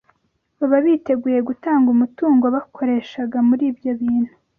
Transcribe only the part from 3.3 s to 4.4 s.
muri ibyo bintu